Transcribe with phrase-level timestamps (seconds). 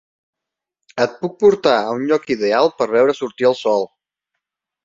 [1.03, 3.87] Et puc portar a un lloc ideal per veure sortir el sol.